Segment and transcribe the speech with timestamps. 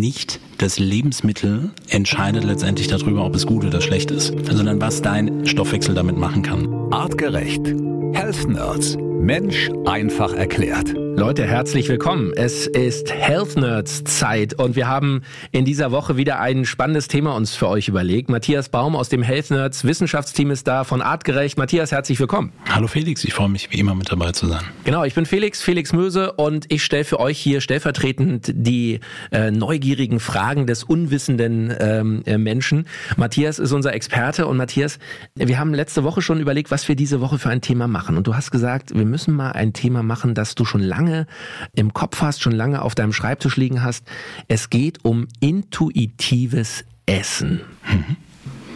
[0.00, 5.46] nicht das Lebensmittel entscheidet letztendlich darüber, ob es gut oder schlecht ist, sondern was dein
[5.46, 6.92] Stoffwechsel damit machen kann.
[6.92, 7.66] Artgerecht.
[8.12, 8.96] Health Nerds.
[8.98, 10.94] Mensch einfach erklärt.
[11.16, 12.34] Leute, herzlich willkommen.
[12.36, 17.34] Es ist Health Nerds Zeit und wir haben in dieser Woche wieder ein spannendes Thema
[17.34, 18.28] uns für euch überlegt.
[18.28, 21.56] Matthias Baum aus dem Health Nerds Wissenschaftsteam ist da von Artgerecht.
[21.56, 22.52] Matthias, herzlich willkommen.
[22.68, 24.60] Hallo Felix, ich freue mich wie immer mit dabei zu sein.
[24.84, 29.00] Genau, ich bin Felix, Felix Möse und ich stelle für euch hier stellvertretend die
[29.32, 32.86] äh, neugierigen Fragen des unwissenden ähm, äh, Menschen.
[33.16, 34.98] Matthias ist unser Experte und Matthias,
[35.34, 38.26] wir haben letzte Woche schon überlegt, was wir diese Woche für ein Thema machen und
[38.26, 41.26] du hast gesagt, wir müssen mal ein Thema machen, das du schon lange lange
[41.74, 44.04] im Kopf hast, schon lange auf deinem Schreibtisch liegen hast.
[44.48, 47.60] Es geht um intuitives Essen.
[47.88, 48.16] Mhm.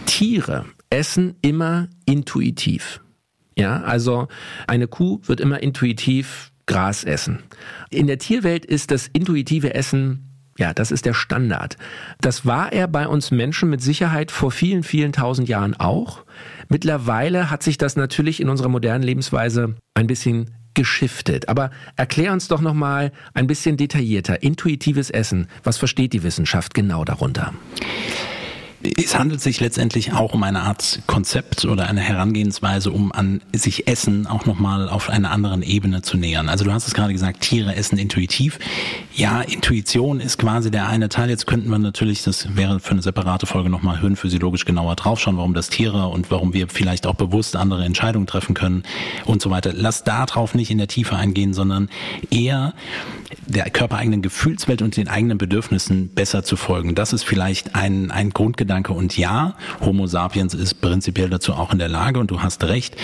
[0.07, 3.01] Tiere essen immer intuitiv.
[3.57, 4.29] Ja, also
[4.67, 7.41] eine Kuh wird immer intuitiv Gras essen.
[7.91, 10.27] In der Tierwelt ist das intuitive Essen
[10.59, 11.79] ja, das ist der Standard.
[12.21, 16.27] Das war er bei uns Menschen mit Sicherheit vor vielen, vielen tausend Jahren auch.
[16.69, 21.49] Mittlerweile hat sich das natürlich in unserer modernen Lebensweise ein bisschen geschiftet.
[21.49, 24.43] Aber erklär uns doch noch mal ein bisschen detaillierter.
[24.43, 25.49] Intuitives Essen.
[25.63, 27.53] Was versteht die Wissenschaft genau darunter?
[28.83, 33.87] Es handelt sich letztendlich auch um eine Art Konzept oder eine Herangehensweise, um an sich
[33.87, 36.49] Essen auch nochmal auf einer anderen Ebene zu nähern.
[36.49, 38.59] Also du hast es gerade gesagt, Tiere essen intuitiv.
[39.15, 41.29] Ja, Intuition ist quasi der eine Teil.
[41.29, 45.53] Jetzt könnten wir natürlich, das wäre für eine separate Folge nochmal hirnphysiologisch genauer draufschauen, warum
[45.53, 48.85] das Tiere und warum wir vielleicht auch bewusst andere Entscheidungen treffen können
[49.27, 49.73] und so weiter.
[49.75, 51.91] Lass da drauf nicht in der Tiefe eingehen, sondern
[52.31, 52.73] eher
[53.47, 56.95] der körpereigenen Gefühlswelt und den eigenen Bedürfnissen besser zu folgen.
[56.95, 58.93] Das ist vielleicht ein, ein Grundgedanke.
[58.93, 62.19] Und ja, Homo sapiens ist prinzipiell dazu auch in der Lage.
[62.19, 62.97] Und du hast recht,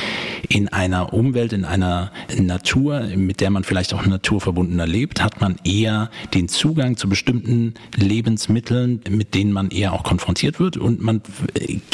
[0.48, 5.56] in einer Umwelt, in einer Natur, mit der man vielleicht auch naturverbundener lebt, hat man
[5.64, 10.76] eher den Zugang zu bestimmten Lebensmitteln, mit denen man eher auch konfrontiert wird.
[10.76, 11.22] Und man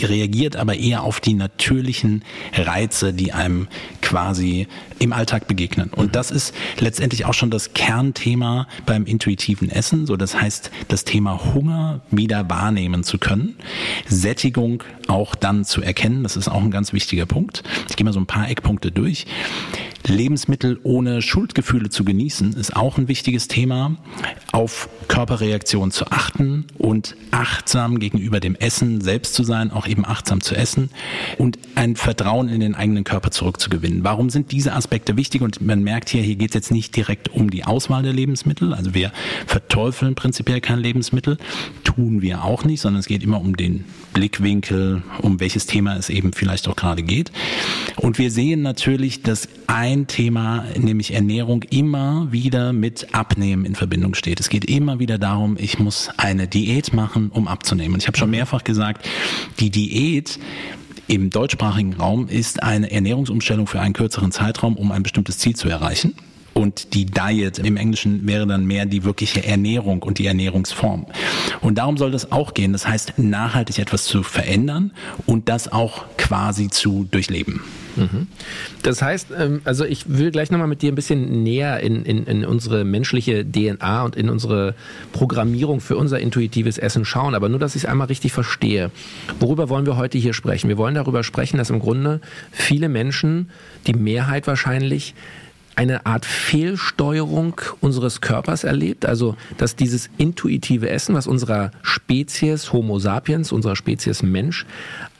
[0.00, 2.24] reagiert aber eher auf die natürlichen
[2.54, 3.68] Reize, die einem
[4.00, 4.68] quasi
[4.98, 5.90] im Alltag begegnen.
[5.90, 8.21] Und das ist letztendlich auch schon das Kernthema
[8.86, 10.06] beim intuitiven Essen.
[10.06, 13.56] So, das heißt, das Thema Hunger wieder wahrnehmen zu können,
[14.06, 16.22] Sättigung auch dann zu erkennen.
[16.22, 17.62] Das ist auch ein ganz wichtiger Punkt.
[17.88, 19.26] Ich gehe mal so ein paar Eckpunkte durch.
[20.06, 23.96] Lebensmittel ohne Schuldgefühle zu genießen, ist auch ein wichtiges Thema.
[24.50, 30.40] Auf Körperreaktionen zu achten und achtsam gegenüber dem Essen selbst zu sein, auch eben achtsam
[30.40, 30.90] zu essen
[31.38, 34.04] und ein Vertrauen in den eigenen Körper zurückzugewinnen.
[34.04, 35.42] Warum sind diese Aspekte wichtig?
[35.42, 38.74] Und man merkt hier, hier geht es jetzt nicht direkt um die Auswahl der Lebensmittel.
[38.74, 39.12] Also wir
[39.46, 41.38] verteufeln prinzipiell kein Lebensmittel,
[41.84, 46.10] tun wir auch nicht, sondern es geht immer um den Blickwinkel, um welches Thema es
[46.10, 47.32] eben vielleicht auch gerade geht.
[47.96, 54.14] Und wir sehen natürlich, dass ein Thema, nämlich Ernährung, immer wieder mit Abnehmen in Verbindung
[54.14, 54.40] steht.
[54.40, 57.94] Es geht immer wieder darum, ich muss eine Diät machen, um abzunehmen.
[57.94, 59.08] Und ich habe schon mehrfach gesagt,
[59.60, 60.38] die Diät
[61.08, 65.68] im deutschsprachigen Raum ist eine Ernährungsumstellung für einen kürzeren Zeitraum, um ein bestimmtes Ziel zu
[65.68, 66.14] erreichen.
[66.54, 71.06] Und die Diet im Englischen wäre dann mehr die wirkliche Ernährung und die Ernährungsform.
[71.60, 72.72] Und darum soll das auch gehen.
[72.72, 74.92] Das heißt, nachhaltig etwas zu verändern
[75.26, 77.62] und das auch quasi zu durchleben.
[77.96, 78.26] Mhm.
[78.82, 82.24] Das heißt, ähm, also ich will gleich nochmal mit dir ein bisschen näher in, in,
[82.24, 84.74] in unsere menschliche DNA und in unsere
[85.12, 88.90] Programmierung für unser intuitives Essen schauen, aber nur, dass ich es einmal richtig verstehe.
[89.40, 90.68] Worüber wollen wir heute hier sprechen?
[90.68, 92.20] Wir wollen darüber sprechen, dass im Grunde
[92.50, 93.50] viele Menschen,
[93.86, 95.14] die Mehrheit wahrscheinlich,
[95.76, 102.98] eine Art Fehlsteuerung unseres Körpers erlebt, also dass dieses intuitive Essen, was unserer Spezies Homo
[102.98, 104.66] sapiens, unserer Spezies Mensch,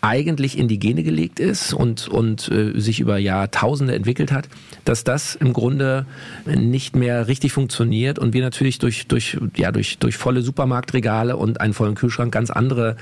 [0.03, 4.49] eigentlich in die Gene gelegt ist und, und äh, sich über Jahrtausende entwickelt hat,
[4.85, 6.07] dass das im Grunde
[6.45, 11.61] nicht mehr richtig funktioniert und wir natürlich durch, durch, ja, durch, durch volle Supermarktregale und
[11.61, 12.97] einen vollen Kühlschrank ganz andere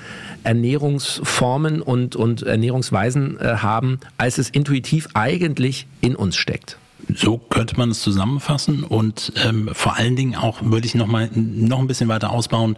[0.45, 6.77] Ernährungsformen und, und Ernährungsweisen äh, haben, als es intuitiv eigentlich in uns steckt.
[7.15, 11.31] So könnte man es zusammenfassen und ähm, vor allen Dingen auch würde ich noch mal
[11.35, 12.77] noch ein bisschen weiter ausbauen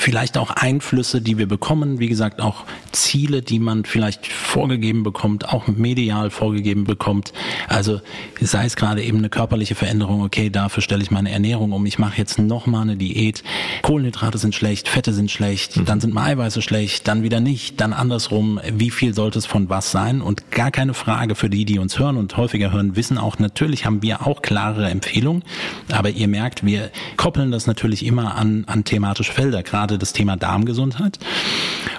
[0.00, 5.48] vielleicht auch Einflüsse, die wir bekommen, wie gesagt, auch Ziele, die man vielleicht vorgegeben bekommt,
[5.48, 7.32] auch medial vorgegeben bekommt.
[7.68, 8.00] Also
[8.40, 11.98] sei es gerade eben eine körperliche Veränderung, okay, dafür stelle ich meine Ernährung um, ich
[11.98, 13.44] mache jetzt nochmal eine Diät.
[13.82, 15.84] Kohlenhydrate sind schlecht, Fette sind schlecht, mhm.
[15.84, 19.68] dann sind mal Eiweiße schlecht, dann wieder nicht, dann andersrum, wie viel sollte es von
[19.68, 20.22] was sein?
[20.22, 23.84] Und gar keine Frage für die, die uns hören und häufiger hören, wissen auch, natürlich
[23.84, 25.44] haben wir auch klarere Empfehlungen,
[25.92, 30.12] aber ihr merkt, wir koppeln das natürlich immer an, an thematische Felder, gerade gerade das
[30.12, 31.18] Thema Darmgesundheit.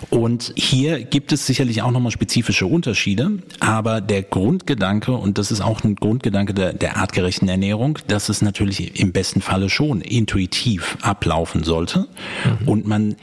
[0.09, 5.61] Und hier gibt es sicherlich auch nochmal spezifische Unterschiede, aber der Grundgedanke, und das ist
[5.61, 10.97] auch ein Grundgedanke der, der artgerechten Ernährung, dass es natürlich im besten Falle schon intuitiv
[11.01, 12.07] ablaufen sollte
[12.59, 12.67] mhm.
[12.67, 13.15] und man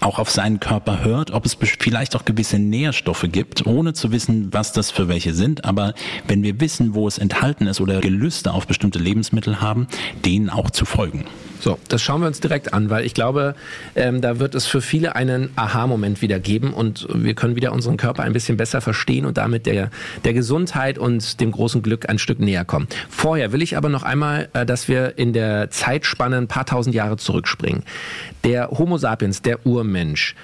[0.00, 4.52] auch auf seinen Körper hört, ob es vielleicht auch gewisse Nährstoffe gibt, ohne zu wissen,
[4.52, 5.64] was das für welche sind.
[5.64, 5.94] Aber
[6.28, 9.86] wenn wir wissen, wo es enthalten ist oder Gelüste auf bestimmte Lebensmittel haben,
[10.24, 11.24] denen auch zu folgen.
[11.64, 13.54] So, das schauen wir uns direkt an, weil ich glaube,
[13.96, 17.96] ähm, da wird es für viele einen Aha-Moment wieder geben und wir können wieder unseren
[17.96, 19.90] Körper ein bisschen besser verstehen und damit der,
[20.26, 22.86] der Gesundheit und dem großen Glück ein Stück näher kommen.
[23.08, 26.94] Vorher will ich aber noch einmal, äh, dass wir in der Zeitspanne ein paar tausend
[26.94, 27.82] Jahre zurückspringen.
[28.44, 30.34] Der Homo sapiens, der Urmensch,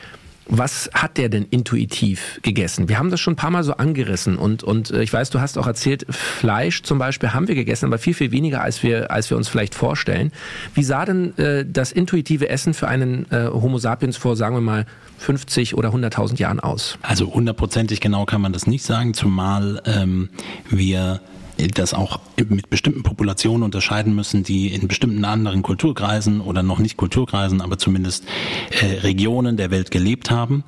[0.50, 2.88] was hat der denn intuitiv gegessen?
[2.88, 5.40] Wir haben das schon ein paar Mal so angerissen und, und äh, ich weiß, du
[5.40, 9.10] hast auch erzählt, Fleisch zum Beispiel haben wir gegessen, aber viel, viel weniger, als wir,
[9.10, 10.32] als wir uns vielleicht vorstellen.
[10.74, 14.60] Wie sah denn äh, das intuitive Essen für einen äh, Homo sapiens vor, sagen wir
[14.60, 14.86] mal,
[15.18, 16.98] 50 oder 100.000 Jahren aus?
[17.02, 20.30] Also hundertprozentig genau kann man das nicht sagen, zumal ähm,
[20.68, 21.20] wir
[21.68, 26.96] das auch mit bestimmten Populationen unterscheiden müssen, die in bestimmten anderen Kulturkreisen oder noch nicht
[26.96, 28.24] Kulturkreisen, aber zumindest
[28.70, 30.64] äh, Regionen der Welt gelebt haben.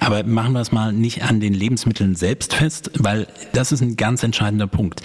[0.00, 3.96] Aber machen wir es mal nicht an den Lebensmitteln selbst fest, weil das ist ein
[3.96, 5.02] ganz entscheidender Punkt.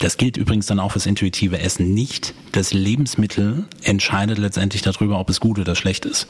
[0.00, 1.94] Das gilt übrigens dann auch fürs intuitive Essen.
[1.94, 6.26] Nicht das Lebensmittel entscheidet letztendlich darüber, ob es gut oder schlecht ist,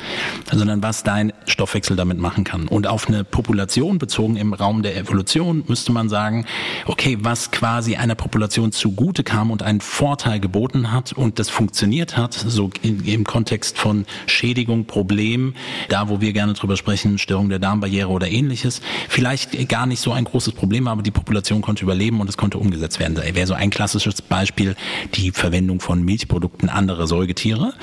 [0.50, 2.68] sondern was dein Stoffwechsel damit machen kann.
[2.68, 6.46] Und auf eine Population bezogen im Raum der Evolution müsste man sagen,
[6.86, 11.50] okay, was quasi einer Population Situation zugute kam und einen Vorteil geboten hat und das
[11.50, 15.54] funktioniert hat, so in, im Kontext von Schädigung, Problem,
[15.88, 20.12] da wo wir gerne drüber sprechen, Störung der Darmbarriere oder ähnliches, vielleicht gar nicht so
[20.12, 23.16] ein großes Problem aber die Population konnte überleben und es konnte umgesetzt werden.
[23.16, 24.76] Da wäre so ein klassisches Beispiel
[25.14, 27.74] die Verwendung von Milchprodukten anderer Säugetiere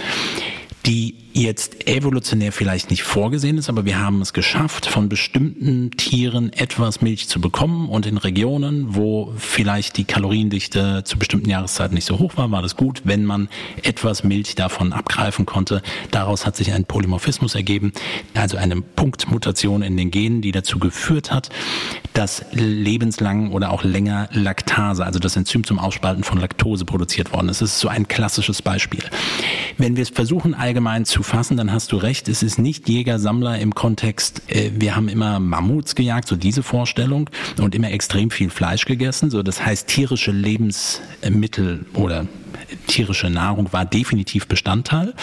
[0.85, 6.53] die jetzt evolutionär vielleicht nicht vorgesehen ist, aber wir haben es geschafft, von bestimmten Tieren
[6.53, 12.05] etwas Milch zu bekommen und in Regionen, wo vielleicht die Kaloriendichte zu bestimmten Jahreszeiten nicht
[12.05, 13.49] so hoch war, war das gut, wenn man
[13.81, 15.81] etwas Milch davon abgreifen konnte.
[16.11, 17.93] Daraus hat sich ein Polymorphismus ergeben,
[18.35, 21.49] also eine Punktmutation in den Genen, die dazu geführt hat,
[22.13, 27.49] dass lebenslang oder auch länger Laktase, also das Enzym zum Ausspalten von Laktose produziert worden
[27.49, 27.61] ist.
[27.61, 29.03] Das ist so ein klassisches Beispiel.
[29.79, 33.59] Wenn wir es versuchen allgemein zu fassen, dann hast du recht, es ist nicht Jäger-Sammler
[33.59, 37.29] im Kontext, äh, wir haben immer Mammuts gejagt, so diese Vorstellung,
[37.61, 42.25] und immer extrem viel Fleisch gegessen, so das heißt tierische Lebensmittel oder
[42.87, 45.13] tierische Nahrung war definitiv Bestandteil.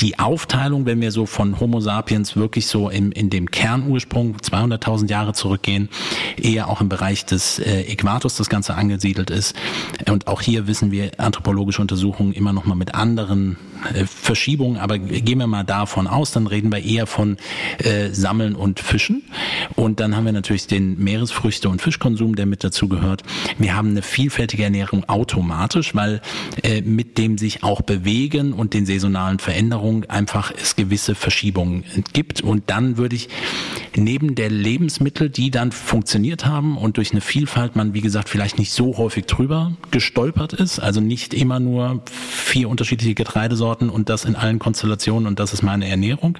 [0.00, 5.10] Die Aufteilung, wenn wir so von Homo sapiens wirklich so im, in dem Kernursprung 200.000
[5.10, 5.88] Jahre zurückgehen,
[6.36, 9.54] eher auch im Bereich des äh, Äquators das Ganze angesiedelt ist.
[10.08, 13.56] Und auch hier wissen wir anthropologische Untersuchungen immer noch mal mit anderen
[14.06, 17.36] Verschiebungen, aber gehen wir mal davon aus, dann reden wir eher von
[17.78, 19.22] äh, Sammeln und Fischen.
[19.74, 23.22] Und dann haben wir natürlich den Meeresfrüchte- und Fischkonsum, der mit dazu gehört.
[23.58, 26.20] Wir haben eine vielfältige Ernährung automatisch, weil
[26.62, 32.40] äh, mit dem sich auch bewegen und den saisonalen Veränderungen einfach es gewisse Verschiebungen gibt.
[32.40, 33.28] Und dann würde ich
[33.96, 38.58] neben der Lebensmittel, die dann funktioniert haben und durch eine Vielfalt man, wie gesagt, vielleicht
[38.58, 44.24] nicht so häufig drüber gestolpert ist, also nicht immer nur vier unterschiedliche Getreidesorten und das
[44.24, 46.38] in allen Konstellationen und das ist meine Ernährung,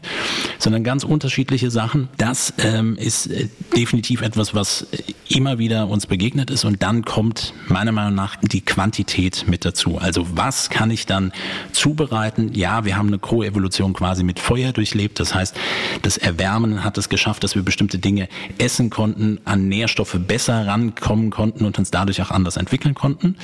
[0.58, 2.08] sondern ganz unterschiedliche Sachen.
[2.16, 4.86] Das ähm, ist äh, definitiv etwas, was
[5.28, 9.98] immer wieder uns begegnet ist und dann kommt meiner Meinung nach die Quantität mit dazu.
[9.98, 11.32] Also was kann ich dann
[11.72, 12.52] zubereiten?
[12.54, 15.18] Ja, wir haben eine Koevolution quasi mit Feuer durchlebt.
[15.18, 15.56] Das heißt,
[16.02, 21.30] das Erwärmen hat es geschafft, dass wir bestimmte Dinge essen konnten, an Nährstoffe besser rankommen
[21.30, 23.36] konnten und uns dadurch auch anders entwickeln konnten.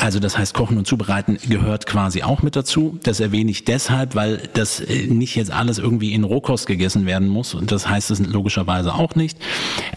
[0.00, 2.89] Also das heißt, Kochen und Zubereiten gehört quasi auch mit dazu.
[3.02, 7.28] Das erwähne ich deshalb, weil das äh, nicht jetzt alles irgendwie in Rohkost gegessen werden
[7.28, 7.54] muss.
[7.54, 9.38] Und das heißt es logischerweise auch nicht.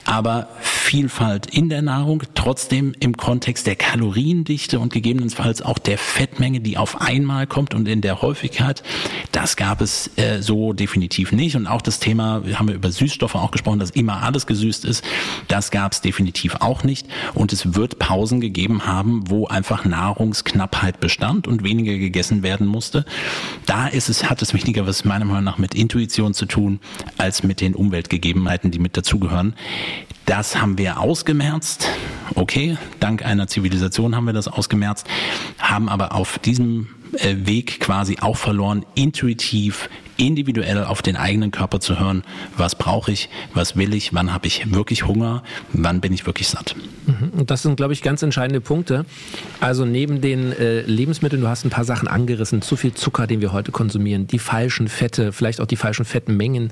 [0.06, 6.60] Aber Vielfalt in der Nahrung, trotzdem im Kontext der Kaloriendichte und gegebenenfalls auch der Fettmenge,
[6.60, 8.84] die auf einmal kommt und in der Häufigkeit.
[9.32, 11.56] Das gab es äh, so definitiv nicht.
[11.56, 15.04] Und auch das Thema, wir haben über Süßstoffe auch gesprochen, dass immer alles gesüßt ist.
[15.48, 17.08] Das gab es definitiv auch nicht.
[17.34, 22.83] Und es wird Pausen gegeben haben, wo einfach Nahrungsknappheit bestand und weniger gegessen werden musste.
[23.66, 26.80] Da ist es, hat es weniger was meiner Meinung nach mit Intuition zu tun,
[27.18, 29.56] als mit den Umweltgegebenheiten, die mit dazugehören.
[30.26, 31.90] Das haben wir ausgemerzt.
[32.36, 35.08] Okay, dank einer Zivilisation haben wir das ausgemerzt,
[35.60, 41.80] haben aber auf diesem äh, Weg quasi auch verloren, intuitiv individuell auf den eigenen Körper
[41.80, 42.24] zu hören,
[42.58, 46.48] was brauche ich, was will ich, wann habe ich wirklich Hunger, wann bin ich wirklich
[46.48, 46.76] satt.
[47.06, 47.40] Mhm.
[47.40, 49.06] Und das sind, glaube ich, ganz entscheidende Punkte.
[49.60, 53.42] Also neben den äh, Lebensmitteln, du hast ein paar Sachen angerissen, zu viel Zucker, den
[53.42, 56.72] wir heute konsumieren, die falschen Fette, vielleicht auch die falschen Fettmengen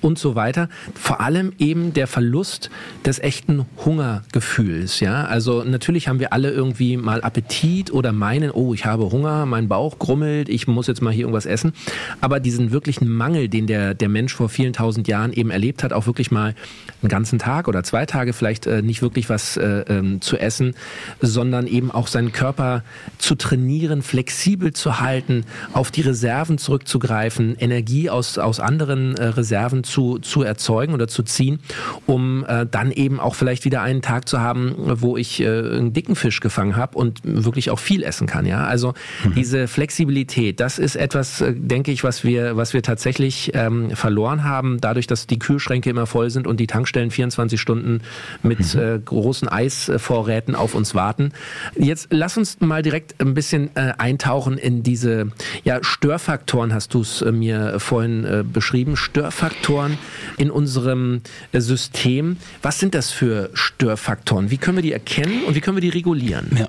[0.00, 0.68] und so weiter.
[0.94, 2.70] Vor allem eben der Verlust
[3.04, 5.00] des echten Hungergefühls.
[5.00, 9.46] Ja, also natürlich haben wir alle irgendwie mal Appetit oder meinen, oh, ich habe Hunger,
[9.46, 11.72] mein Bauch grummelt, ich muss jetzt mal hier irgendwas essen.
[12.20, 15.92] Aber diesen wirklichen Mangel, den der, der Mensch vor vielen tausend Jahren eben erlebt hat,
[15.92, 16.56] auch wirklich mal
[17.00, 20.74] einen ganzen Tag oder zwei Tage vielleicht äh, nicht wirklich was äh, ähm, zu essen,
[21.20, 22.82] sondern eben auch seinen Körper
[23.18, 29.84] zu trainieren, flexibel zu halten, auf die Reserven zurückzugreifen, Energie aus, aus anderen äh, Reserven
[29.84, 31.60] zu, zu erzeugen oder zu ziehen,
[32.06, 35.92] um äh, dann eben auch vielleicht wieder einen Tag zu haben, wo ich äh, einen
[35.92, 38.44] dicken Fisch gefangen habe und wirklich auch viel essen kann.
[38.44, 39.34] Ja, also mhm.
[39.34, 44.44] diese Flexibilität, das ist etwas, äh, denke ich, was wir, was wir tatsächlich ähm, verloren
[44.44, 48.00] haben, dadurch, dass die Kühlschränke immer voll sind und die Tankstellen 24 Stunden
[48.42, 48.80] mit mhm.
[48.80, 51.32] äh, großen Eisvorräten auf uns warten.
[51.76, 55.30] Jetzt lass uns mal direkt ein bisschen äh, eintauchen in diese
[55.64, 59.98] ja, Störfaktoren, hast du es äh, mir vorhin äh, beschrieben, Störfaktoren
[60.38, 62.36] in unserem äh, System.
[62.62, 64.50] Was sind das für Störfaktoren?
[64.50, 66.50] Wie können wir die erkennen und wie können wir die regulieren?
[66.58, 66.68] Ja.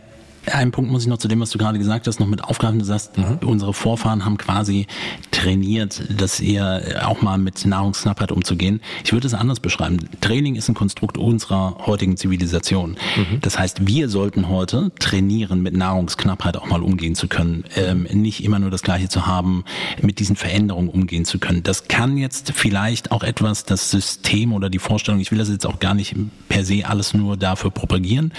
[0.51, 2.79] Ein Punkt muss ich noch zu dem, was du gerade gesagt hast, noch mit aufgreifen.
[2.79, 3.39] Du sagst, mhm.
[3.45, 4.88] unsere Vorfahren haben quasi
[5.31, 8.81] trainiert, dass ihr auch mal mit Nahrungsknappheit umzugehen.
[9.03, 9.97] Ich würde es anders beschreiben.
[10.21, 12.97] Training ist ein Konstrukt unserer heutigen Zivilisation.
[13.15, 13.39] Mhm.
[13.41, 17.63] Das heißt, wir sollten heute trainieren, mit Nahrungsknappheit auch mal umgehen zu können.
[17.75, 19.63] Ähm, nicht immer nur das Gleiche zu haben,
[20.01, 21.63] mit diesen Veränderungen umgehen zu können.
[21.63, 25.65] Das kann jetzt vielleicht auch etwas das System oder die Vorstellung, ich will das jetzt
[25.65, 26.15] auch gar nicht
[26.50, 28.33] per se alles nur dafür propagieren,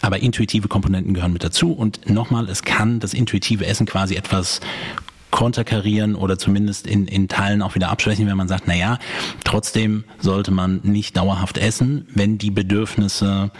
[0.00, 1.72] aber intuitive Komponenten gehören mit dazu.
[1.72, 4.60] Und nochmal, es kann das intuitive Essen quasi etwas
[5.30, 8.98] konterkarieren oder zumindest in, in Teilen auch wieder abschwächen, wenn man sagt, na ja,
[9.44, 13.50] trotzdem sollte man nicht dauerhaft essen, wenn die Bedürfnisse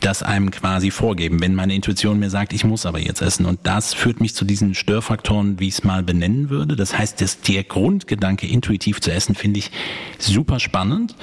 [0.00, 1.40] das einem quasi vorgeben.
[1.40, 3.44] Wenn meine Intuition mir sagt, ich muss aber jetzt essen.
[3.44, 6.76] Und das führt mich zu diesen Störfaktoren, wie ich es mal benennen würde.
[6.76, 9.72] Das heißt, dass der Grundgedanke, intuitiv zu essen, finde ich
[10.20, 11.16] super spannend,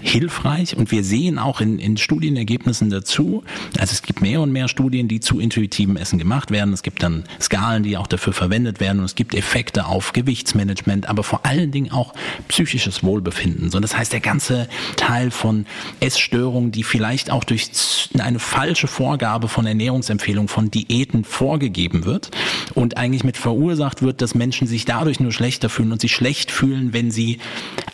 [0.00, 0.76] hilfreich.
[0.76, 3.42] Und wir sehen auch in, in Studienergebnissen dazu,
[3.78, 6.72] also es gibt mehr und mehr Studien, die zu intuitivem Essen gemacht werden.
[6.72, 8.98] Es gibt dann Skalen, die auch dafür verwendet werden.
[8.98, 12.14] Und es gibt Effekte auf Gewichtsmanagement, aber vor allen Dingen auch
[12.48, 13.70] psychisches Wohlbefinden.
[13.70, 15.66] So, das heißt, der ganze Teil von
[16.00, 17.70] Essstörungen, die vielleicht auch durch
[18.18, 22.30] eine falsche Vorgabe von Ernährungsempfehlungen, von Diäten vorgegeben wird
[22.74, 26.50] und eigentlich mit verursacht wird, dass Menschen sich dadurch nur schlechter fühlen und sich schlecht
[26.50, 27.38] fühlen, wenn sie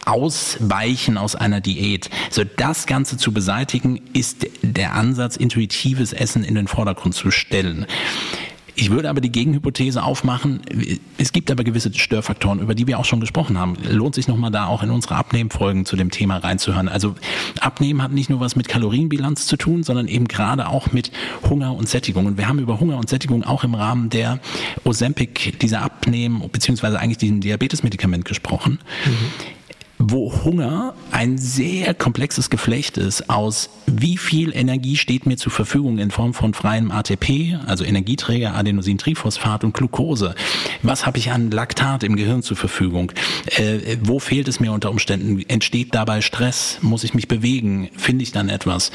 [0.07, 2.09] ausweichen aus einer Diät.
[2.31, 7.87] So das Ganze zu beseitigen, ist der Ansatz, intuitives Essen in den Vordergrund zu stellen.
[8.79, 10.61] Ich würde aber die Gegenhypothese aufmachen,
[11.17, 13.75] es gibt aber gewisse Störfaktoren, über die wir auch schon gesprochen haben.
[13.91, 16.91] Lohnt sich nochmal da auch in unsere Abnehmfolgen zu dem Thema reinzuhören.
[16.91, 17.15] Also
[17.59, 21.11] Abnehmen hat nicht nur was mit Kalorienbilanz zu tun, sondern eben gerade auch mit
[21.49, 22.27] Hunger und Sättigung.
[22.27, 24.41] Und wir haben über Hunger und Sättigung auch im Rahmen der
[24.85, 28.79] Ozempic, dieser Abnehmen, beziehungsweise eigentlich diesem Diabetesmedikament gesprochen.
[29.07, 29.56] Mhm
[29.99, 35.99] wo Hunger ein sehr komplexes Geflecht ist aus wie viel Energie steht mir zur Verfügung
[35.99, 40.35] in Form von freiem ATP, also Energieträger, Adenosintriphosphat und Glucose.
[40.83, 43.13] Was habe ich an Laktat im Gehirn zur Verfügung?
[43.57, 45.43] Äh, wo fehlt es mir unter Umständen?
[45.49, 46.79] Entsteht dabei Stress?
[46.83, 47.89] Muss ich mich bewegen?
[47.97, 48.91] Finde ich dann etwas?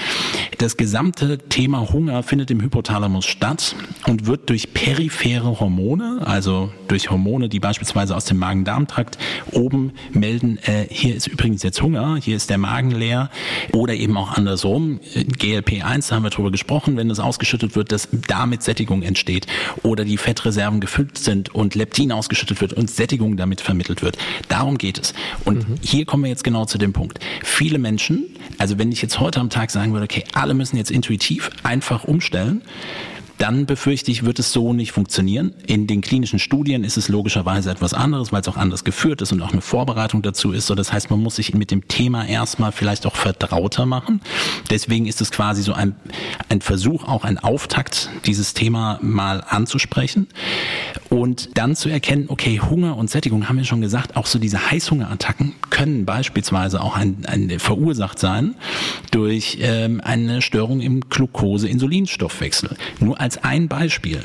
[0.58, 3.75] Das gesamte Thema Hunger findet im Hypothalamus statt
[4.08, 9.17] und wird durch periphere Hormone, also durch Hormone, die beispielsweise aus dem Magen-Darm-Trakt
[9.51, 13.29] oben melden, äh, hier ist übrigens jetzt Hunger, hier ist der Magen leer
[13.74, 15.00] oder eben auch andersrum.
[15.15, 19.48] GLP-1, da haben wir drüber gesprochen, wenn das ausgeschüttet wird, dass damit Sättigung entsteht
[19.83, 24.17] oder die Fettreserven gefüllt sind und Leptin ausgeschüttet wird und Sättigung damit vermittelt wird.
[24.50, 25.13] Darum geht es.
[25.45, 25.75] Und mhm.
[25.81, 27.19] hier kommen wir jetzt genau zu dem Punkt.
[27.43, 28.25] Viele Menschen,
[28.57, 32.03] also wenn ich jetzt heute am Tag sagen würde, okay, alle müssen jetzt intuitiv einfach
[32.03, 32.62] umstellen,
[33.38, 35.53] dann befürchte ich, wird es so nicht funktionieren.
[35.65, 39.31] In den klinischen Studien ist es logischerweise etwas anderes, weil es auch anders geführt ist
[39.31, 40.67] und auch eine Vorbereitung dazu ist.
[40.67, 44.21] So, das heißt, man muss sich mit dem Thema erstmal vielleicht auch vertrauter machen.
[44.69, 45.95] Deswegen ist es quasi so ein,
[46.50, 50.27] ein Versuch, auch ein Auftakt, dieses Thema mal anzusprechen
[51.09, 54.71] und dann zu erkennen, okay, Hunger und Sättigung haben wir schon gesagt, auch so diese
[54.71, 58.55] Heißhungerattacken können beispielsweise auch ein, ein verursacht sein
[59.11, 62.77] durch ähm, eine Störung im Glucose-Insulinstoffwechsel.
[63.00, 64.19] Nur als als ein Beispiel.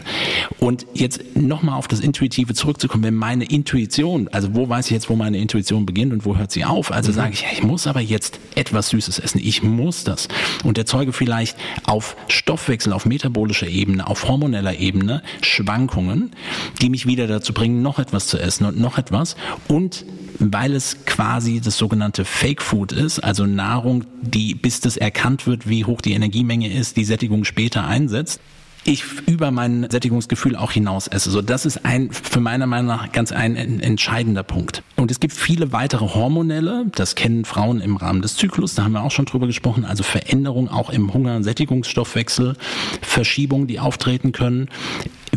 [0.58, 5.08] Und jetzt nochmal auf das Intuitive zurückzukommen, wenn meine Intuition, also wo weiß ich jetzt,
[5.08, 6.90] wo meine Intuition beginnt und wo hört sie auf?
[6.90, 7.16] Also mhm.
[7.16, 9.40] sage ich, ich muss aber jetzt etwas Süßes essen.
[9.42, 10.28] Ich muss das.
[10.64, 16.32] Und erzeuge vielleicht auf Stoffwechsel, auf metabolischer Ebene, auf hormoneller Ebene Schwankungen,
[16.80, 19.36] die mich wieder dazu bringen, noch etwas zu essen und noch etwas.
[19.68, 20.04] Und
[20.38, 25.68] weil es quasi das sogenannte Fake Food ist, also Nahrung, die bis das erkannt wird,
[25.68, 28.40] wie hoch die Energiemenge ist, die Sättigung später einsetzt,
[28.86, 31.30] ich über mein Sättigungsgefühl auch hinaus esse.
[31.30, 34.82] So, das ist ein, für meiner Meinung nach ganz ein entscheidender Punkt.
[34.96, 38.92] Und es gibt viele weitere hormonelle, das kennen Frauen im Rahmen des Zyklus, da haben
[38.92, 42.56] wir auch schon drüber gesprochen, also Veränderungen auch im Hunger- und Sättigungsstoffwechsel,
[43.02, 44.68] Verschiebungen, die auftreten können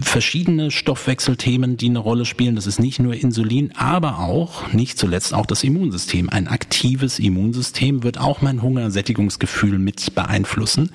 [0.01, 2.55] verschiedene Stoffwechselthemen, die eine Rolle spielen.
[2.55, 6.29] Das ist nicht nur Insulin, aber auch, nicht zuletzt auch das Immunsystem.
[6.29, 10.91] Ein aktives Immunsystem wird auch mein Hungersättigungsgefühl mit beeinflussen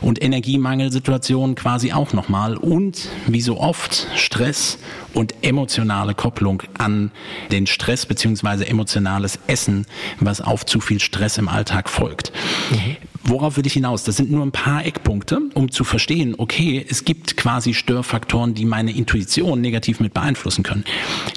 [0.00, 4.78] und Energiemangelsituationen quasi auch nochmal und wie so oft Stress
[5.14, 7.10] und emotionale Kopplung an
[7.50, 9.86] den Stress beziehungsweise emotionales Essen,
[10.20, 12.32] was auf zu viel Stress im Alltag folgt.
[12.70, 12.96] Mhm.
[13.24, 14.04] Worauf will ich hinaus?
[14.04, 18.64] Das sind nur ein paar Eckpunkte, um zu verstehen, okay, es gibt quasi Störfaktoren, die
[18.64, 20.84] meine Intuition negativ mit beeinflussen können.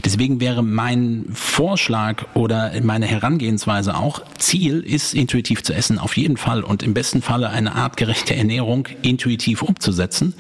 [0.06, 6.38] Deswegen wäre mein Vorschlag oder meine Herangehensweise auch, Ziel ist, intuitiv zu essen, auf jeden
[6.38, 10.36] Fall und im besten Falle eine artgerechte Ernährung intuitiv umzusetzen,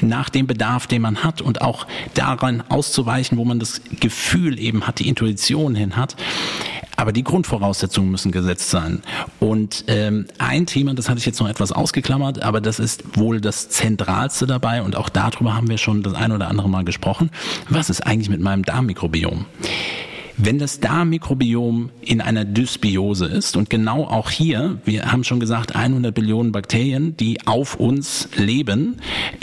[0.00, 4.86] nach dem Bedarf, den man hat und auch daran auszuweichen, wo man das Gefühl eben
[4.86, 6.16] hat, die Intuition hin hat.
[7.02, 9.02] Aber die Grundvoraussetzungen müssen gesetzt sein.
[9.40, 13.40] Und ähm, ein Thema, das hatte ich jetzt noch etwas ausgeklammert, aber das ist wohl
[13.40, 17.32] das Zentralste dabei und auch darüber haben wir schon das ein oder andere Mal gesprochen.
[17.68, 19.46] Was ist eigentlich mit meinem Darmmikrobiom?
[20.36, 25.74] Wenn das Darmmikrobiom in einer Dysbiose ist und genau auch hier, wir haben schon gesagt,
[25.74, 28.96] 100 Billionen Bakterien, die auf uns leben,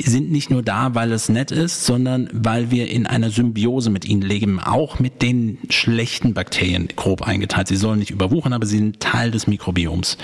[0.03, 4.05] sind nicht nur da, weil es nett ist, sondern weil wir in einer Symbiose mit
[4.05, 7.67] ihnen leben, auch mit den schlechten Bakterien grob eingeteilt.
[7.67, 10.17] Sie sollen nicht überwuchern, aber sie sind Teil des Mikrobioms.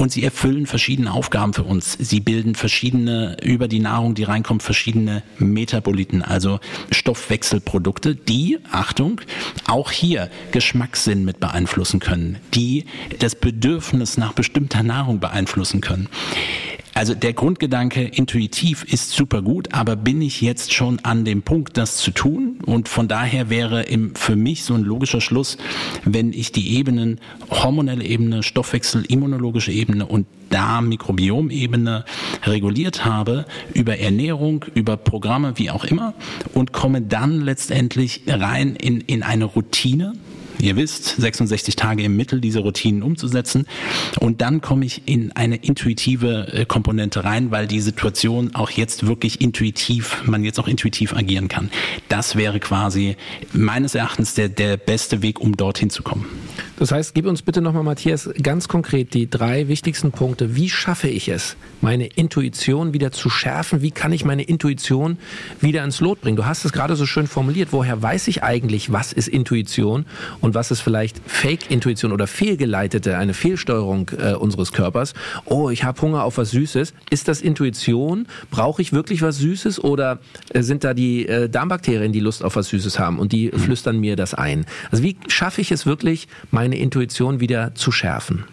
[0.00, 1.92] Und sie erfüllen verschiedene Aufgaben für uns.
[1.92, 6.58] Sie bilden verschiedene, über die Nahrung, die reinkommt, verschiedene Metaboliten, also
[6.90, 9.20] Stoffwechselprodukte, die, Achtung,
[9.66, 12.86] auch hier Geschmackssinn mit beeinflussen können, die
[13.18, 16.08] das Bedürfnis nach bestimmter Nahrung beeinflussen können.
[17.00, 21.78] Also der Grundgedanke intuitiv ist super gut, aber bin ich jetzt schon an dem Punkt,
[21.78, 22.58] das zu tun?
[22.66, 25.56] Und von daher wäre im, für mich so ein logischer Schluss,
[26.04, 27.18] wenn ich die Ebenen,
[27.50, 32.04] hormonelle Ebene, Stoffwechsel, immunologische Ebene und Darm-Mikrobiom-Ebene
[32.44, 36.12] reguliert habe, über Ernährung, über Programme, wie auch immer,
[36.52, 40.12] und komme dann letztendlich rein in, in eine Routine,
[40.60, 43.66] ihr wisst, 66 Tage im Mittel diese Routinen umzusetzen.
[44.18, 49.06] Und dann komme ich in eine intuitive äh, Komponente rein, weil die Situation auch jetzt
[49.06, 51.70] wirklich intuitiv, man jetzt auch intuitiv agieren kann.
[52.08, 53.16] Das wäre quasi
[53.52, 56.26] meines Erachtens der, der beste Weg, um dorthin zu kommen.
[56.80, 60.56] Das heißt, gib uns bitte nochmal, Matthias, ganz konkret die drei wichtigsten Punkte.
[60.56, 63.82] Wie schaffe ich es, meine Intuition wieder zu schärfen?
[63.82, 65.18] Wie kann ich meine Intuition
[65.60, 66.38] wieder ins Lot bringen?
[66.38, 67.68] Du hast es gerade so schön formuliert.
[67.72, 70.06] Woher weiß ich eigentlich, was ist Intuition
[70.40, 75.12] und was ist vielleicht Fake-Intuition oder fehlgeleitete, eine Fehlsteuerung äh, unseres Körpers?
[75.44, 76.94] Oh, ich habe Hunger auf was Süßes.
[77.10, 78.26] Ist das Intuition?
[78.50, 82.56] Brauche ich wirklich was Süßes oder äh, sind da die äh, Darmbakterien, die Lust auf
[82.56, 84.64] was Süßes haben und die flüstern mir das ein?
[84.90, 88.44] Also wie schaffe ich es wirklich, meine meine Intuition wieder zu schärfen?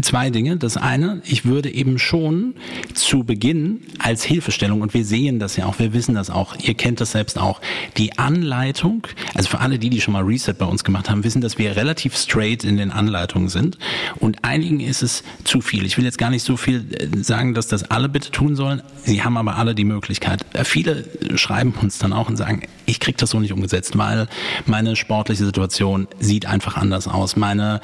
[0.00, 0.56] Zwei Dinge.
[0.56, 2.54] Das eine, ich würde eben schon
[2.94, 6.74] zu Beginn als Hilfestellung, und wir sehen das ja auch, wir wissen das auch, ihr
[6.74, 7.60] kennt das selbst auch,
[7.96, 11.40] die Anleitung, also für alle die, die schon mal Reset bei uns gemacht haben, wissen,
[11.40, 13.78] dass wir relativ straight in den Anleitungen sind.
[14.18, 15.86] Und einigen ist es zu viel.
[15.86, 18.82] Ich will jetzt gar nicht so viel äh, sagen, dass das alle bitte tun sollen.
[19.04, 20.44] Sie haben aber alle die Möglichkeit.
[20.54, 21.04] Äh, viele
[21.36, 24.28] schreiben uns dann auch und sagen, ich kriege das so nicht umgesetzt, weil
[24.66, 27.36] meine sportliche Situation sieht einfach anders aus.
[27.36, 27.80] Meine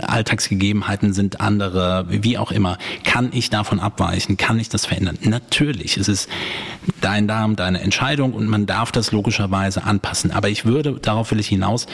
[0.00, 2.78] Alltagsgegebenheiten sind andere, wie auch immer.
[3.04, 4.36] Kann ich davon abweichen?
[4.36, 5.18] Kann ich das verändern?
[5.22, 5.96] Natürlich.
[5.96, 6.28] Es ist
[7.00, 10.30] dein Darm, deine Entscheidung und man darf das logischerweise anpassen.
[10.30, 11.86] Aber ich würde, darauf will ich hinaus,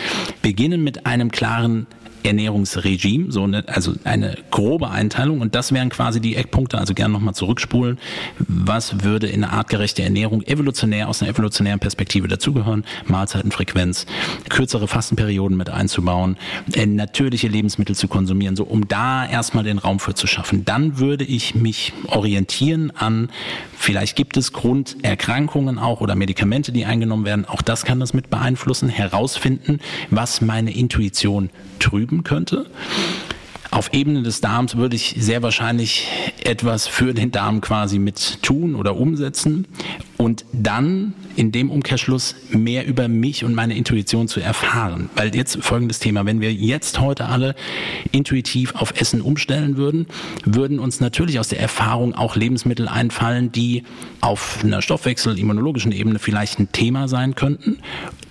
[0.42, 1.86] beginnen mit einem klaren
[2.28, 7.12] Ernährungsregime, so eine, also eine grobe Einteilung und das wären quasi die Eckpunkte, also gerne
[7.12, 7.98] nochmal zurückspulen.
[8.38, 12.84] Was würde in eine artgerechte Ernährung evolutionär aus einer evolutionären Perspektive dazugehören?
[13.06, 14.06] Mahlzeitenfrequenz,
[14.48, 16.36] kürzere Fastenperioden mit einzubauen,
[16.72, 20.64] äh, natürliche Lebensmittel zu konsumieren, so um da erstmal den Raum für zu schaffen.
[20.64, 23.30] Dann würde ich mich orientieren an,
[23.76, 27.44] vielleicht gibt es Grunderkrankungen auch oder Medikamente, die eingenommen werden.
[27.44, 32.66] Auch das kann das mit beeinflussen, herausfinden, was meine Intuition trüben geben könnte.
[33.70, 36.08] Auf Ebene des Darms würde ich sehr wahrscheinlich
[36.42, 39.66] etwas für den Darm quasi mit tun oder umsetzen
[40.16, 45.10] und dann in dem Umkehrschluss mehr über mich und meine Intuition zu erfahren.
[45.16, 47.54] Weil jetzt folgendes Thema, wenn wir jetzt heute alle
[48.10, 50.06] intuitiv auf Essen umstellen würden,
[50.46, 53.84] würden uns natürlich aus der Erfahrung auch Lebensmittel einfallen, die
[54.22, 57.78] auf einer Stoffwechsel-immunologischen Ebene vielleicht ein Thema sein könnten,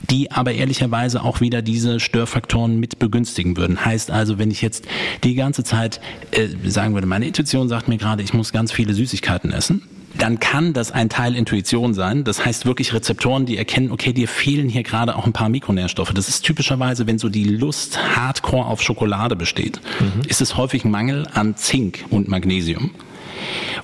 [0.10, 3.84] die aber ehrlicherweise auch wieder diese Störfaktoren mit begünstigen würden.
[3.84, 4.86] Heißt also, wenn ich jetzt
[5.24, 6.00] die ganze Zeit
[6.32, 9.82] äh, sagen würde, meine Intuition sagt mir gerade, ich muss ganz viele Süßigkeiten essen,
[10.18, 12.24] dann kann das ein Teil Intuition sein.
[12.24, 16.14] Das heißt wirklich Rezeptoren, die erkennen, okay, dir fehlen hier gerade auch ein paar Mikronährstoffe.
[16.14, 20.22] Das ist typischerweise, wenn so die Lust hardcore auf Schokolade besteht, mhm.
[20.28, 22.92] ist es häufig Mangel an Zink und Magnesium.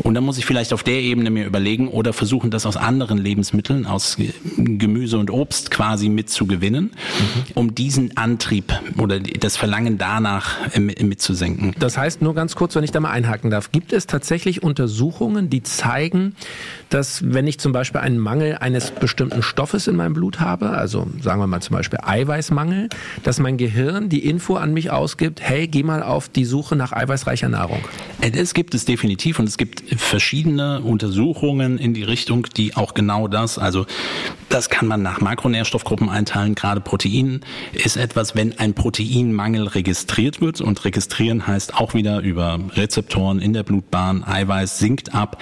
[0.02, 3.18] Und dann muss ich vielleicht auf der Ebene mir überlegen oder versuchen, das aus anderen
[3.18, 4.18] Lebensmitteln, aus
[4.58, 7.44] Gemüse und Obst quasi mitzugewinnen, mhm.
[7.54, 11.76] um diesen Antrieb oder das Verlangen danach äh, mitzusenken.
[11.80, 15.50] Das heißt, nur ganz kurz, wenn ich da mal einhaken darf, gibt es tatsächlich Untersuchungen,
[15.50, 16.36] die zeigen,
[16.90, 21.08] dass wenn ich zum Beispiel einen Mangel eines bestimmten Stoffes in meinem Blut habe, also
[21.22, 22.90] sagen wir mal zum Beispiel Eiweißmangel,
[23.24, 26.92] dass mein Gehirn die Info an mich ausgibt, hey, geh mal auf die Suche nach
[26.92, 27.80] eiweißreicher Nahrung?
[28.22, 33.28] Es gibt es definitiv und es gibt verschiedene Untersuchungen in die Richtung, die auch genau
[33.28, 33.86] das, also
[34.48, 36.56] das kann man nach Makronährstoffgruppen einteilen.
[36.56, 37.42] Gerade Protein
[37.74, 43.52] ist etwas, wenn ein Proteinmangel registriert wird und registrieren heißt auch wieder über Rezeptoren in
[43.52, 45.42] der Blutbahn, Eiweiß sinkt ab,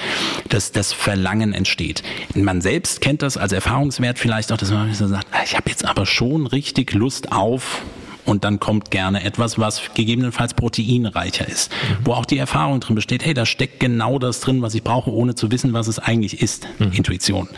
[0.50, 2.02] dass das Verlangen entsteht.
[2.34, 6.08] Man selbst kennt das als Erfahrungswert vielleicht auch, dass man sagt, ich habe jetzt aber
[6.08, 7.84] schon richtig Lust auf
[8.26, 12.06] und dann kommt gerne etwas, was gegebenenfalls proteinreicher ist, mhm.
[12.06, 15.12] wo auch die Erfahrung drin besteht, hey, da steckt genau das drin, was ich brauche,
[15.12, 16.68] ohne zu wissen, was es eigentlich ist.
[16.80, 16.92] Mhm.
[16.94, 17.50] Intuition.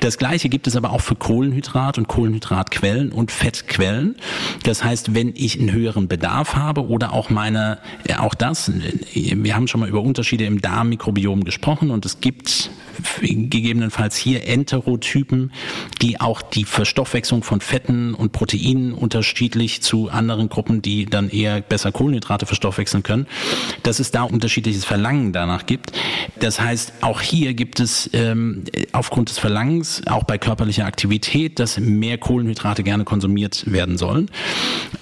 [0.00, 4.16] Das gleiche gibt es aber auch für Kohlenhydrat und Kohlenhydratquellen und Fettquellen.
[4.64, 8.70] Das heißt, wenn ich einen höheren Bedarf habe oder auch meine, ja, auch das,
[9.14, 12.70] wir haben schon mal über Unterschiede im Darmmikrobiom gesprochen und es gibt
[13.20, 15.52] gegebenenfalls hier Enterotypen,
[16.00, 21.60] die auch die Verstoffwechslung von Fetten und Proteinen unterschiedlich zu anderen Gruppen, die dann eher
[21.60, 23.26] besser Kohlenhydrate verstoffwechseln können,
[23.82, 25.92] dass es da unterschiedliches Verlangen danach gibt.
[26.40, 31.78] Das heißt, auch hier gibt es ähm, aufgrund des Verlangens, auch bei körperlicher Aktivität, dass
[31.78, 34.30] mehr Kohlenhydrate gerne konsumiert werden sollen.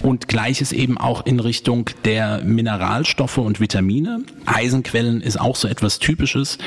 [0.01, 4.23] Und gleiches eben auch in Richtung der Mineralstoffe und Vitamine.
[4.45, 6.57] Eisenquellen ist auch so etwas Typisches,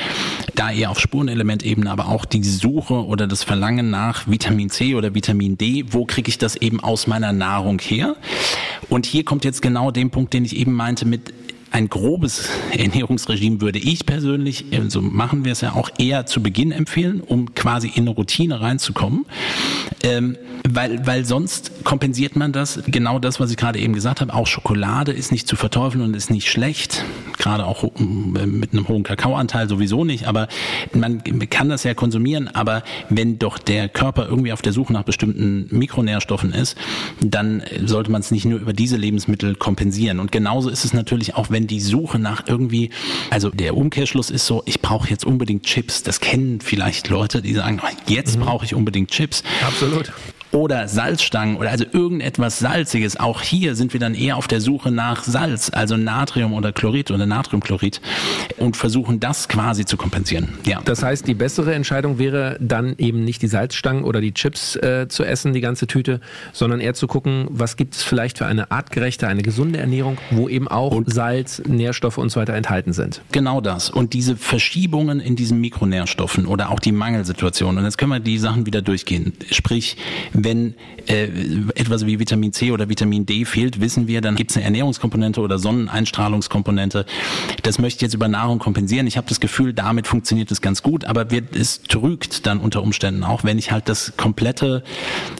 [0.55, 5.13] da eher auf Spurenelementebene, aber auch die Suche oder das Verlangen nach Vitamin C oder
[5.13, 8.15] Vitamin D, wo kriege ich das eben aus meiner Nahrung her?
[8.89, 11.33] Und hier kommt jetzt genau den Punkt, den ich eben meinte mit
[11.75, 16.41] ein grobes Ernährungsregime würde ich persönlich, so also machen wir es ja auch eher zu
[16.41, 19.25] Beginn empfehlen, um quasi in eine Routine reinzukommen.
[20.01, 24.33] Ähm, weil, weil sonst kompensiert man das, genau das, was ich gerade eben gesagt habe,
[24.33, 27.03] auch Schokolade ist nicht zu verteufeln und ist nicht schlecht,
[27.45, 30.47] gerade auch mit einem hohen Kakaoanteil sowieso nicht, aber
[30.93, 35.03] man kann das ja konsumieren, aber wenn doch der Körper irgendwie auf der Suche nach
[35.03, 36.75] bestimmten Mikronährstoffen ist,
[37.21, 40.19] dann sollte man es nicht nur über diese Lebensmittel kompensieren.
[40.19, 42.89] Und genauso ist es natürlich auch, wenn die Suche nach irgendwie,
[43.29, 46.01] also der Umkehrschluss ist so, ich brauche jetzt unbedingt Chips.
[46.01, 48.41] Das kennen vielleicht Leute, die sagen, jetzt mhm.
[48.41, 49.43] brauche ich unbedingt Chips.
[49.61, 50.11] Absolut
[50.55, 53.19] oder Salzstangen oder also irgendetwas Salziges.
[53.19, 57.11] Auch hier sind wir dann eher auf der Suche nach Salz, also Natrium oder Chlorid
[57.11, 57.99] oder Natriumchlorid
[58.57, 60.49] und versuchen das quasi zu kompensieren.
[60.65, 60.81] Ja.
[60.85, 65.07] Das heißt, die bessere Entscheidung wäre dann eben nicht die Salzstangen oder die Chips äh,
[65.09, 66.21] zu essen, die ganze Tüte,
[66.53, 70.47] sondern eher zu gucken, was gibt es vielleicht für eine artgerechte, eine gesunde Ernährung, wo
[70.47, 73.21] eben auch und Salz, Nährstoffe und so weiter enthalten sind.
[73.33, 73.89] Genau das.
[73.89, 77.77] Und diese Verschiebungen in diesen Mikronährstoffen oder auch die Mangelsituation.
[77.77, 79.33] Und jetzt können wir die Sachen wieder durchgehen.
[79.51, 79.97] Sprich,
[80.45, 80.75] wenn
[81.07, 81.25] äh,
[81.75, 85.41] etwas wie Vitamin C oder Vitamin D fehlt, wissen wir, dann gibt es eine Ernährungskomponente
[85.41, 87.05] oder Sonneneinstrahlungskomponente.
[87.63, 89.07] Das möchte ich jetzt über Nahrung kompensieren.
[89.07, 92.81] Ich habe das Gefühl, damit funktioniert es ganz gut, aber wird, es trügt dann unter
[92.81, 94.83] Umständen auch, wenn ich halt das komplette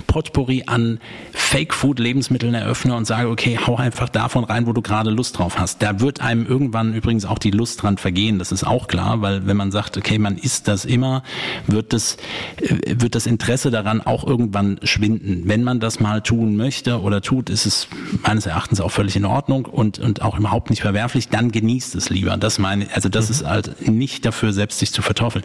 [0.08, 1.00] Potpourri an
[1.34, 5.82] Fake-Food-Lebensmitteln eröffne und sage, okay, hau einfach davon rein, wo du gerade Lust drauf hast.
[5.82, 9.46] Da wird einem irgendwann übrigens auch die Lust dran vergehen, das ist auch klar, weil
[9.46, 11.24] wenn man sagt, okay, man isst das immer,
[11.68, 12.18] wird das,
[12.62, 15.44] äh, wird das Interesse daran auch irgendwann schwinden.
[15.46, 17.88] Wenn man das mal tun möchte oder tut, ist es
[18.24, 22.10] meines Erachtens auch völlig in Ordnung und, und auch überhaupt nicht verwerflich, dann genießt es
[22.10, 22.38] lieber.
[22.38, 25.44] Das meine, also das ist halt nicht dafür, selbst sich zu verteufeln.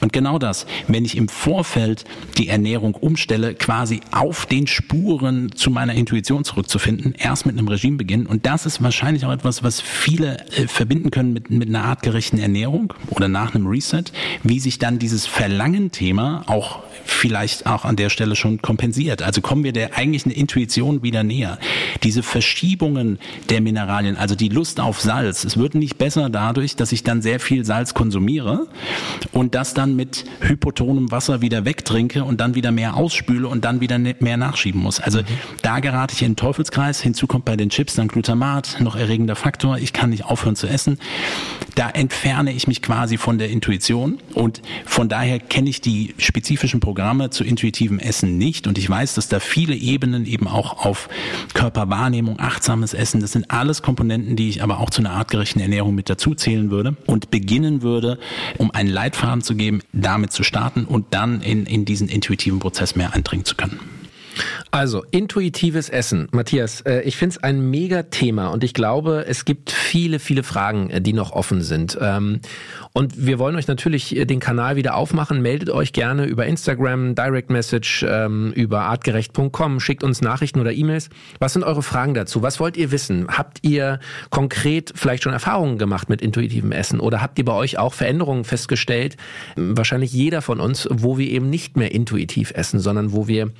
[0.00, 2.04] Und genau das, wenn ich im Vorfeld
[2.38, 7.98] die Ernährung umstelle, quasi auf den Spuren zu meiner Intuition zurückzufinden, erst mit einem Regime
[7.98, 8.26] beginnen.
[8.26, 12.38] Und das ist wahrscheinlich auch etwas, was viele äh, verbinden können mit, mit einer artgerechten
[12.38, 14.04] Ernährung oder nach einem Reset,
[14.42, 19.22] wie sich dann dieses Verlangen-Thema auch vielleicht auch an der Stelle schon kompensiert.
[19.22, 21.58] Also kommen wir der eigentlichen Intuition wieder näher.
[22.02, 23.18] Diese Verschiebungen
[23.48, 27.22] der Mineralien, also die Lust auf Salz, es wird nicht besser dadurch, dass ich dann
[27.22, 28.66] sehr viel Salz konsumiere
[29.32, 33.80] und das dann mit hypotonem Wasser wieder wegtrinke und dann wieder mehr ausspüle und dann
[33.80, 35.00] wieder ne-, mehr nachschieben muss.
[35.00, 35.24] Also mhm.
[35.62, 37.00] da gerate ich in den Teufelskreis.
[37.00, 39.78] Hinzu kommt bei den Chips dann Glutamat, noch erregender Faktor.
[39.78, 40.98] Ich kann nicht aufhören zu essen.
[41.74, 46.80] Da entferne ich mich quasi von der Intuition und von daher kenne ich die spezifischen
[46.80, 51.08] Programme zu intuitivem Essen nicht und ich weiß, dass da viele Ebenen eben auch auf
[51.54, 55.94] Körperwahrnehmung, achtsames Essen, das sind alles Komponenten, die ich aber auch zu einer artgerechten Ernährung
[55.94, 58.18] mit dazu zählen würde und beginnen würde,
[58.58, 62.96] um einen Leitfaden zu geben, damit zu starten und dann in, in diesen intuitiven Prozess
[62.96, 63.78] mehr eindringen zu können.
[64.70, 66.28] Also, intuitives Essen.
[66.30, 70.42] Matthias, äh, ich finde es ein mega Thema und ich glaube, es gibt viele, viele
[70.42, 71.98] Fragen, äh, die noch offen sind.
[72.94, 75.42] Ähm, und wir wollen euch natürlich äh, den Kanal wieder aufmachen.
[75.42, 81.08] Meldet euch gerne über Instagram, Direct Message, ähm, über artgerecht.com, schickt uns Nachrichten oder E-Mails.
[81.38, 82.42] Was sind eure Fragen dazu?
[82.42, 83.26] Was wollt ihr wissen?
[83.28, 84.00] Habt ihr
[84.30, 88.44] konkret vielleicht schon Erfahrungen gemacht mit intuitivem Essen oder habt ihr bei euch auch Veränderungen
[88.44, 89.16] festgestellt?
[89.56, 93.50] Wahrscheinlich jeder von uns, wo wir eben nicht mehr intuitiv essen, sondern wo wir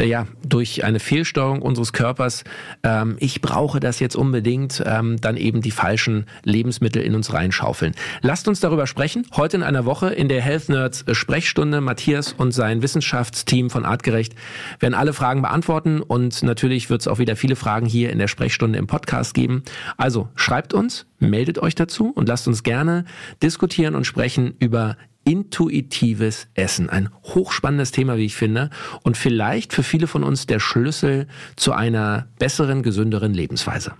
[0.00, 2.44] ja durch eine Fehlsteuerung unseres Körpers,
[2.82, 7.94] ähm, ich brauche das jetzt unbedingt, ähm, dann eben die falschen Lebensmittel in uns reinschaufeln.
[8.22, 9.26] Lasst uns darüber sprechen.
[9.34, 11.80] Heute in einer Woche in der Health Nerds Sprechstunde.
[11.80, 14.36] Matthias und sein Wissenschaftsteam von Artgerecht
[14.78, 18.28] werden alle Fragen beantworten und natürlich wird es auch wieder viele Fragen hier in der
[18.28, 19.64] Sprechstunde im Podcast geben.
[19.96, 23.04] Also schreibt uns, meldet euch dazu und lasst uns gerne
[23.42, 26.88] diskutieren und sprechen über intuitives Essen.
[26.88, 28.70] Ein hochspannendes Thema, wie ich finde,
[29.02, 33.94] und vielleicht für viele von uns der Schlüssel zu einer besseren, gesünderen Lebensweise.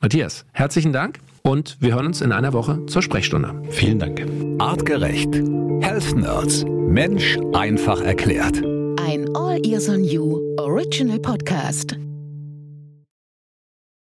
[0.00, 3.62] Matthias, herzlichen Dank und wir hören uns in einer Woche zur Sprechstunde.
[3.70, 4.26] Vielen Dank.
[4.58, 5.34] Artgerecht.
[5.80, 6.64] Health Nerds.
[6.66, 8.62] Mensch einfach erklärt.
[9.00, 11.96] Ein All Ears on You Original Podcast.